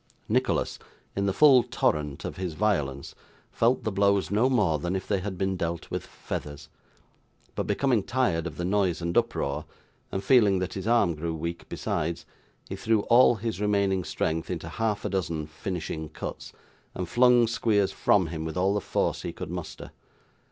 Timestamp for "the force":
18.73-19.21